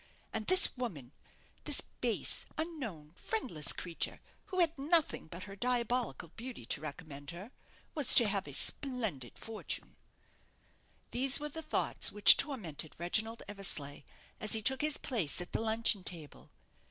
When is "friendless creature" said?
3.13-4.19